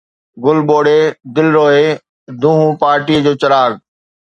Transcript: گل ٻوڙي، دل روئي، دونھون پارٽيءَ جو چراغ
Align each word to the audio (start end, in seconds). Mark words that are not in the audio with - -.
گل 0.43 0.57
ٻوڙي، 0.67 0.99
دل 1.35 1.47
روئي، 1.57 1.87
دونھون 2.41 2.71
پارٽيءَ 2.81 3.23
جو 3.25 3.31
چراغ 3.41 3.71